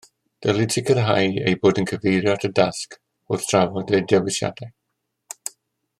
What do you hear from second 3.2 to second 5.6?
wrth drafod eu dewisiadau